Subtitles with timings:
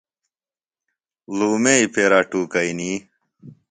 [1.37, 2.91] لُومئی پیرا ٹُوکئنی۔